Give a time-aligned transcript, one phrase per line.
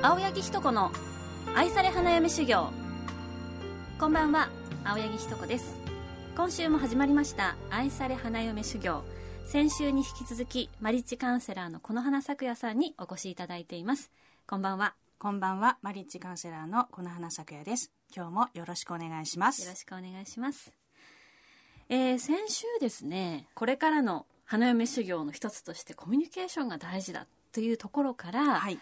[0.00, 0.92] 青柳ひと子の
[1.56, 2.70] 愛され花嫁修行。
[3.98, 4.48] こんばんは
[4.84, 5.76] 青柳ひと子です。
[6.36, 9.02] 今週も始まりました愛され花嫁修行。
[9.44, 14.12] 先週に引き続きマリッジカウンセラーのこの花咲夜さんにお越しいただいています。
[14.46, 14.94] こんばんは。
[15.18, 17.90] こんばんは、マリッジカウンセラーのこの花咲夜です。
[18.14, 19.62] 今日もよろしくお願いします。
[19.62, 20.72] よろしくお願いします。
[21.88, 28.78] えー、先週ですねこれからの花嫁修行の一つとしてコミュニケーションが大事だというところから、はい、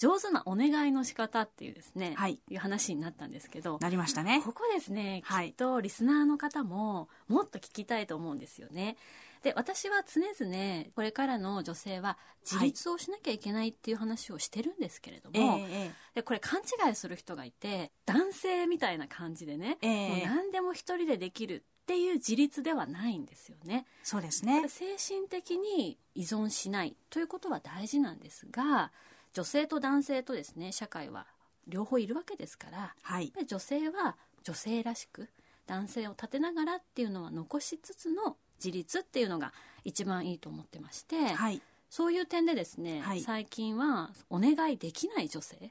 [0.00, 4.42] 上手なお願いの仕方っていうですね、はいいう話になったんですけどなりましたね。
[4.42, 8.96] ここですね、はいきっとリスナーの方ももっと聞きたいと思うんですよね。
[9.42, 23.84] で私は常々これからの女性は自立をしなきゃいけないっていう話をしてるんですけれどえも、えでこれ勘違いする人がいて男性みたいな感じでね、ええもう何でも一人でできるっていう自立ではないんですよね。
[24.02, 24.68] そうですこねれ。
[24.68, 28.92] 精神的に依存しないということは大事なんですが
[29.32, 31.26] 女性と男性とですね社会は
[31.68, 35.28] 両方いるわけですからはい、で女性は女性らしく
[35.66, 39.52] 男性を立てながらっていうのは残しつつの自立っていうのが
[39.84, 43.20] 一番いいと思ってまして、はい、そういう点でですね、はい。
[43.20, 45.70] 最近はお願いできない女性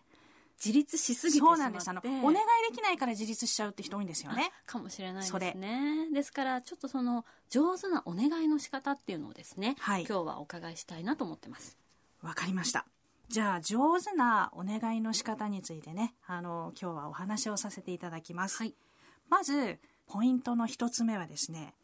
[0.64, 1.90] 自立しすぎてしまってそうなんです。
[1.90, 2.36] あの、お願い
[2.70, 4.52] できないから自立しちゃうって人多いんですよね。
[4.68, 6.10] あかもしれないですね。
[6.14, 10.06] ですからちょっとその上手なお願いの仕方っていうのをですね、はい。
[10.08, 11.78] 今日はお伺いしたいなと思ってます。
[12.22, 12.86] わかりました。
[13.30, 18.58] じゃあ、上手なお願いの仕方についてね、あの、今日はお話をさせていただきます。
[18.58, 18.76] はい
[19.30, 19.78] まず、
[20.08, 21.76] ポイントの一つ目はですね、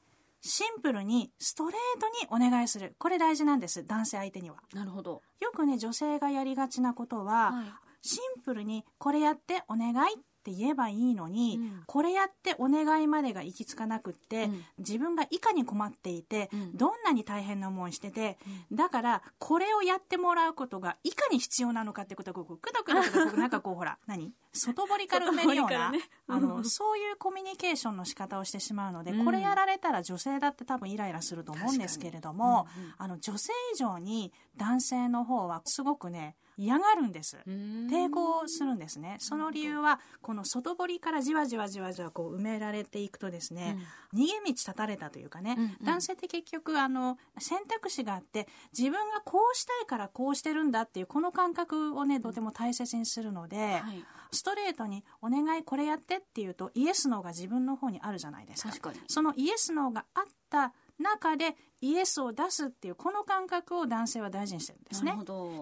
[0.42, 2.96] シンプルにストレートにお願いする。
[2.98, 3.86] これ大事なんです。
[3.86, 4.58] 男性相手には。
[4.74, 7.66] なるほどよくね、女性がやりがちなことは、はい
[8.08, 11.84] シンプルにこれやってお願いって言えばいいのに、うん。
[11.88, 14.64] これやってお願いまでが行き着かなくって、うん。
[14.78, 16.78] 自分がいかに困っていて、うん。
[16.78, 18.38] どんなに大変な思いしてて、
[18.72, 24.32] だからこれをやってもらうことがいかに必要なのかってことをこうくどくどくどくなんかこうほら何？
[24.56, 29.26] 外堀から埋めるような、外堀からあねのそういうコミュニケーションの仕方をしてしまうので、うん。
[29.26, 32.94] これやられたら女性だって多分イライラすると思うんですけれども、うんうん。
[32.98, 37.38] あの女性以上に男性の方はすごくね嫌がるんです。
[37.46, 39.18] 抵抵抗するんですね。
[39.20, 43.78] その理由は、この外堀からじわじわじわじわこう埋められていくとですね、
[44.14, 45.78] 逃げ道立たれたというかね、うんうん。
[45.84, 54.06] 男性って結局あの選択肢があって、自分がこうしたいからこうしてるんだっていうこの感覚をね、とても大切にするので、はい。
[54.32, 58.70] ストレートにお願いこれやってっていうとイエスノーが自分の方にあるじゃないですか。
[58.70, 59.00] 確かに。
[59.08, 65.18] そのイエスノーがあった中でイエスを出すっていうこの感覚を男性は大事にしてるんですね。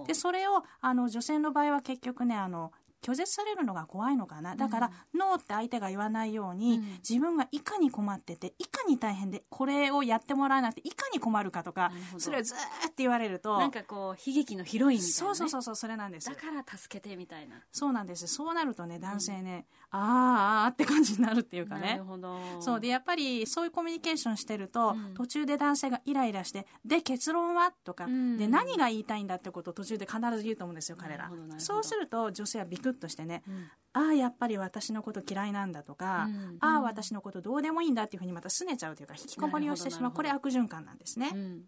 [0.05, 4.55] でそれをあの女性の場合は結局ねあの拒絶されるのが怖いのかな？
[4.55, 6.83] だから、ノーって相手が言わないように、うん。
[7.07, 16.29] 自分がいかに困ってていかに大変でこれをやってもらわなくていかに困るかとかそれをずーって言われるとなんかこう悲劇のヒロインみたいな、ね、そうそうそうそうそれなんです。
[16.29, 17.57] だから助けてみたいな。
[17.71, 18.27] そうなんです。
[18.27, 22.39] そうなるとね男性ね、あーあーって感じになるっていうかなねるほど。
[22.59, 25.13] そうでやっぱりそういうコミュニケーションしてると、うん。
[25.13, 27.71] 途中で男性がイライラしてで結論は？
[27.83, 28.37] とか、うん。
[28.37, 31.29] で何が言いたいんだってことを途中で必ず言うと思うんですよ彼ら。
[31.57, 33.71] そうすると女性はビクッとしてね、うん。
[33.93, 41.61] ああやっぱり私のこと嫌いなんだとか、うんああ私のことどうでもいいんだっていうふうにまた拗ねちゃうというか引きこもりをしてしまうこれ悪循環なんですね、うん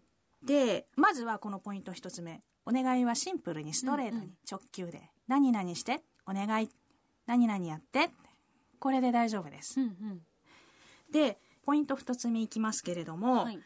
[0.44, 2.40] でまずはこのポイント一つ目。
[2.66, 6.68] お願いはシンプルにストレートに直球で、何々してお願い
[7.26, 8.10] 何々やって
[8.80, 10.20] これで大丈夫です、うんうん。
[11.12, 13.56] でポイント2つ目いきますけれども、はい。
[13.56, 13.60] と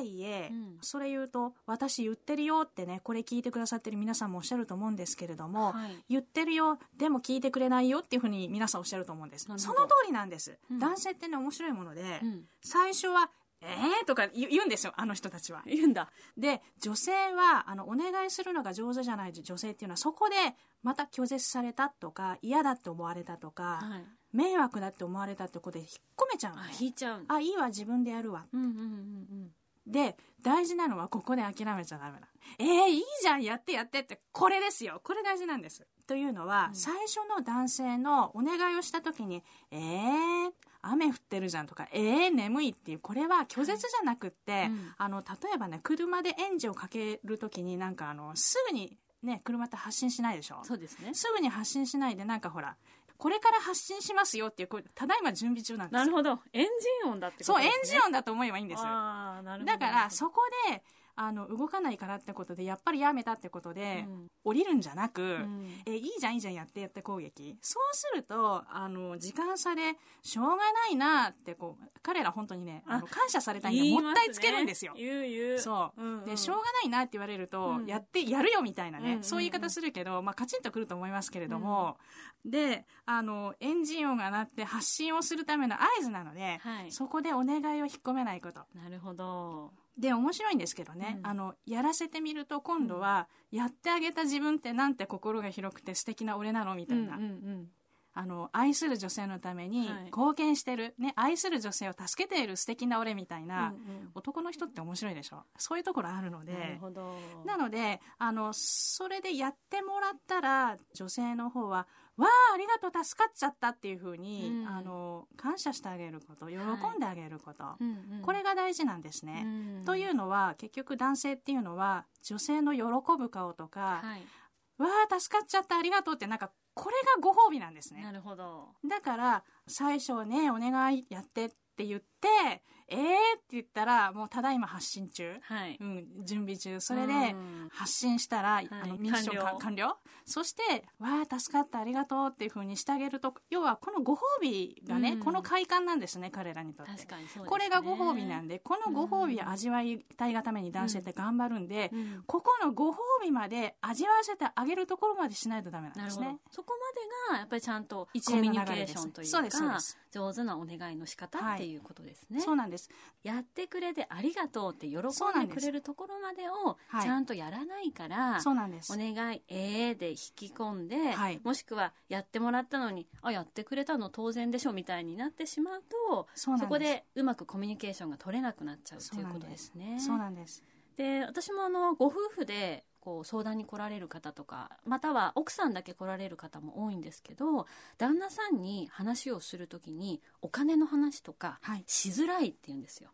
[0.00, 0.78] はいえ、うん。
[0.80, 6.04] それ言うと私言ってるよってねこれ聞いてくださってる皆さんもおっしゃると思うんですけれども、はい。
[6.08, 9.44] 言ってるよでも聞いてくれないよっていうふうに皆さんおっしゃると思うんです。
[9.44, 10.78] その通りなんです、うん。
[10.78, 12.44] 男性ってね面白いもので、うん。
[12.62, 13.30] 最初は
[13.62, 15.62] 「えー?」とか言うんですよあの人たちは。
[15.66, 16.10] 言うんだ。
[16.36, 20.34] で女性はあのお願いするのが上手じゃない女性っていうのはそこで
[20.82, 24.06] また拒絶されたとか嫌だって思われたとか、はい。
[24.32, 28.46] 迷惑だって思われたってことで引っ込めちゃうのあね引いちゃうあいいわ自分でやるわ。
[28.52, 29.54] うんうんうん
[29.86, 34.20] で大事なのはここで諦めちゃダメだえー、いいじゃんやってやってって。
[34.32, 35.00] これですよ。
[35.04, 35.86] これ大事なんです。
[36.06, 36.74] というのは、うん。
[36.74, 44.94] 最初の男性のお願いをした時に「えー、雨降ってるじゃん」とか「えー、眠い」っていうこれは拒絶じゃなくって、うん。
[44.96, 50.58] あの例えばね車でエンジンをかける時になんかあのすぐにね車って発進しないでしょ？
[50.58, 51.12] うんそうですね。
[51.14, 52.76] すぐに発信しないでなんかほら
[53.20, 56.40] これから発信しますよっていうこれただいま準備中なんですなるほど。
[56.54, 56.70] エンジ
[57.06, 59.72] ン音だってことそうエですねンジン音だと思えばいいんですあーなるほど。
[59.72, 60.82] だからそこで
[61.22, 64.26] あの動かないからってことでやっぱりやめたってことで、うん。
[64.42, 65.68] 降りるんじゃなく、うん。
[65.84, 67.58] えいいじゃんいいじゃんやってやって攻撃。
[67.60, 74.94] そうするとあの時間差でしょうがないなってこう彼ら本当にねあの感謝されたいんでもったいつけるんですよ。
[74.96, 75.58] 言う言う。
[75.58, 76.24] そう、んん。
[76.24, 77.86] でしょうがないなって言われると、うん。
[77.86, 79.24] やってやるよみたいなね、うんうんうん。
[79.24, 81.98] そういう言い方するけど、まあ、カチンとくると思いますけれども、
[82.46, 86.90] であのエンジン音が鳴って発信をするための合図なので、はい。
[86.90, 88.60] そこでお願いを引っ込めないこと。
[88.74, 91.26] なるほどで面白いんですけどね、うん。
[91.26, 97.68] あのやらせてみると今度は、やってあげた自分ってなんて心が広くて素敵な俺なのみたいな、うんうん
[98.12, 100.04] あの愛する女性のためにはい。
[100.06, 104.10] 貢献してる、ね、愛する女性を助けている素敵な俺みたいうんな、うん。
[104.16, 105.44] 男の人って面白いでしょ？
[105.56, 106.52] そういうところあるので。
[106.52, 107.16] なるほど。
[107.46, 111.86] なのであのそれでやってもらったら女性の方は
[112.20, 114.68] 「わあありがとう助かっちゃった」っていうふうに、うん。
[114.68, 118.22] あの感謝してあげること喜んであげること、うんうん。
[118.22, 119.42] これが大事なんですね。
[119.44, 119.48] う
[119.82, 119.84] ん。
[119.84, 122.82] というのは結局男性っていうのは女性の喜
[123.18, 124.26] ぶ顔とかはい
[124.78, 128.02] 「わあ助かっちゃったありがとう」ってなんかこれがご褒美なんですね。
[128.02, 128.12] な。
[128.12, 128.74] るほど。
[128.84, 132.98] だから最初ねお願いやってって言って「えー?」
[133.38, 135.78] って言ったらもうただいま発信中、はい。
[135.80, 136.78] うん、準備中。
[136.80, 137.68] それでうん。
[137.72, 139.44] 発信したら、あのミッション完了。
[139.44, 139.98] か完了。
[140.26, 141.78] そして「わあ助かった。
[141.78, 145.20] ありがとう」っていうふうにしてあげると要はこのご褒美がね、うん。
[145.20, 146.92] この快感なんですね彼らにとって。
[146.92, 147.48] 確かにそうですね。
[147.48, 152.24] これがご褒美なんでこのご褒美を味わいたいがために男性って頑張るんで、うん。
[152.26, 156.38] ここのご褒美まで味わわせてあげるところまでしないとダメなんですね。
[156.50, 159.98] そこまでがやっぱりちゃんと一コミュニケーションというそうですそうでかす。
[160.10, 161.54] 上手なお願いの仕方はい。
[161.56, 162.79] っていうことですね、そうなんです。
[163.22, 165.00] やってくれてありがとうって喜ん
[165.48, 168.96] でくれるところまでをちゃんとやらないから、そうなんですお。
[168.96, 179.98] 願いえーで引き込んで、はいもしくはやってもらったのにあやってくれたの当然でしょみたいになってしまうとそこでうまくコミュニケーションが取れなくなっちゃうということですね。
[180.00, 180.62] そうなんです。
[180.96, 187.66] で私もあのご夫婦でこう相談に来られる方とかまたは奥さんだけ来られる方も多いんですけど
[187.98, 193.10] 旦那さんに話をする時にお金の話とかはいしづらいって言うんですよ。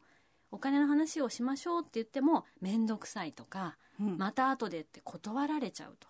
[0.53, 6.09] お金の話をしましょうって言っても面倒くさいとかうんまた後でって断られちゃうと、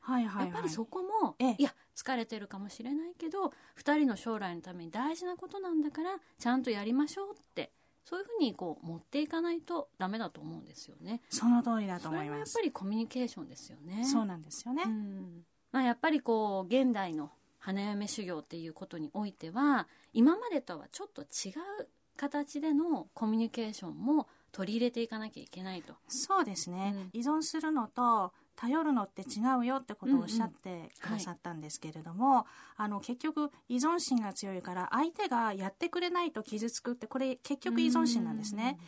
[0.00, 0.46] はいはいはい。
[0.46, 3.46] やっぱりそこも、ええいや疲れてるかもしれないけど
[3.78, 7.72] 2人の将来のために大事なことなんだからちゃんとやりましょうって
[8.08, 11.20] そういうふうにこう持っていかないとダメだと思うんですよね。
[11.28, 12.60] その通りだとそ思いますれもやっぱ。
[12.62, 14.04] りコミュニケーションですよね。
[14.04, 14.84] そうなんですよね。
[14.86, 21.50] うんまあ、やっぱりこう現代の花嫁修行っていうことにおいては今までとはちょっと違
[21.80, 25.94] う形でのコミュニケーションも取り入れていかなきゃいけないと。
[26.06, 38.78] そうですね、うん依存するのと頼るのって違うよってことをおっしゃってくださったんですけれども、あの結局依存心が強いから相手がやってくれないと傷つくってこれ結局依存心なんですね。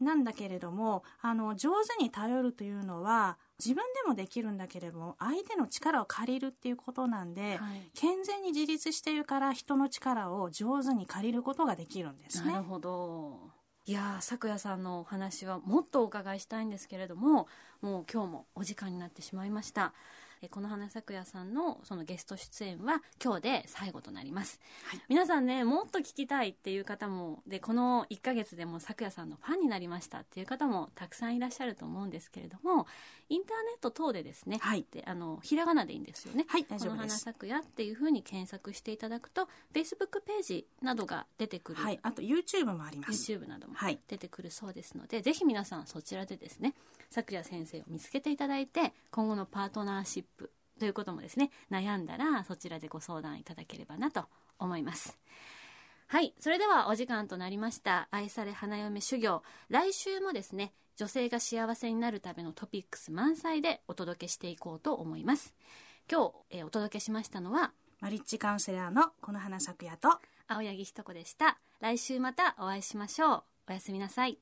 [0.00, 7.34] なんだけれどもあの上手に頼るというのは自分でもできるんだけれども相手の力を借りるっていうことなんうん。
[7.34, 12.64] で、はい健全に自立しているから人の力を上手に借りることができるんですねなる。
[12.64, 13.38] ほど。
[13.86, 17.48] いやー、咲夜さんのお話はもっとお伺いしたいんですけれども、
[17.82, 19.92] もう今日もお時間になってしまいました。
[20.44, 24.60] えこの花咲夜さんのそのゲスト出演は今日で最後となります。
[24.84, 32.86] はい皆さんね、もっと聞きたいっていう方も、で、この1ヶ月でも咲夜さんのファンになりましたっていう方もたくさんいらっしゃると思うんですけれども、
[33.28, 36.44] インターネット等でですね、はいであの、ひらがなでいいんですよね。
[36.48, 37.18] はい大この花丈夫です。
[37.20, 43.32] 咲夜っていうふうに検索していただくと Facebook ページなどが出てくる、はい、あと YouTube もあります。
[43.32, 46.74] YouTube などもはい出てくるそうですので、ぜひ皆さんそちらでですね
[47.10, 50.33] 咲夜先生を見つけていただいて今後のパートナーシップ
[50.78, 54.24] ということもですね悩んだらそちらでご相談いただければなと
[54.58, 55.18] 思います。
[56.06, 58.08] はいそれではお時間となりました。
[58.10, 59.42] 愛され花嫁修行。
[59.68, 65.54] 来週もですね女性が幸せになるためのトピックス満載でお届けしていこうと思います。
[66.10, 70.08] 今日、えーお届けしましたのはマリッジカウンセラーのこの花咲夜と
[70.46, 71.58] 青柳ひと子でした。
[71.80, 73.42] 来週またお会いしましょう。
[73.70, 74.38] おやすみなさい